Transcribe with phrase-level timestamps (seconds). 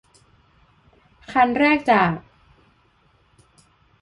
[1.31, 2.13] คันแรกจาก